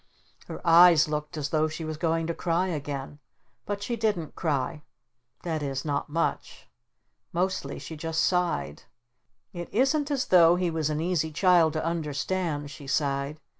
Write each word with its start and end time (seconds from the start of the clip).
Her 0.47 0.59
eyes 0.65 1.07
looked 1.07 1.37
as 1.37 1.49
though 1.49 1.67
she 1.67 1.85
was 1.85 1.95
going 1.95 2.25
to 2.25 2.33
cry 2.33 2.69
again. 2.69 3.19
But 3.67 3.83
she 3.83 3.95
didn't 3.95 4.33
cry. 4.33 4.81
That 5.43 5.61
is, 5.61 5.85
not 5.85 6.09
much. 6.09 6.67
Mostly 7.31 7.77
she 7.77 7.95
just 7.95 8.23
sighed. 8.23 8.81
"It 9.53 9.71
isn't 9.71 10.09
as 10.09 10.25
though 10.25 10.55
he 10.55 10.71
was 10.71 10.89
an 10.89 11.01
easy 11.01 11.31
child 11.31 11.73
to 11.73 11.85
understand," 11.85 12.71
she 12.71 12.87
sighed. 12.87 13.39